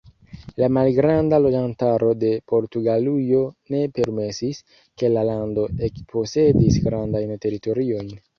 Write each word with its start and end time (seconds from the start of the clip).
La 0.59 0.67
malgranda 0.77 1.37
loĝantaro 1.45 2.07
de 2.23 2.31
Portugalujo 2.51 3.41
ne 3.75 3.83
permesis, 3.99 4.63
ke 5.03 5.13
la 5.13 5.27
lando 5.29 5.67
ekposedis 5.91 6.81
grandajn 6.89 7.37
teritoriojn. 7.47 8.13